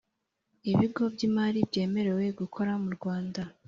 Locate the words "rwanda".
2.95-3.41